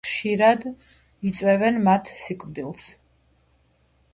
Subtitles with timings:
[0.09, 0.63] ხშირად
[1.31, 2.89] იწვევენ მათ სიკვდილს.